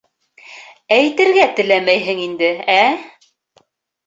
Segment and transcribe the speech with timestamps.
[0.95, 3.69] —Әйтергә теләмәйһең инде, ә?